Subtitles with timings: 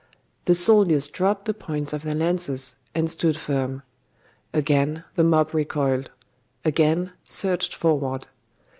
[0.45, 3.83] The soldiers dropped the points of their lances, and stood firm.
[4.51, 6.09] Again the mob recoiled;
[6.65, 8.25] again surged forward.